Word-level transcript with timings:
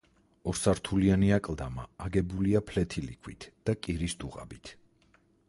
ორსართულიანი 0.51 1.29
აკლდამა 1.37 1.85
აგებულია 2.07 2.63
ფლეთილი 2.71 3.19
ქვით 3.21 3.47
და 3.69 3.77
კირის 3.85 4.19
დუღაბით. 4.25 4.75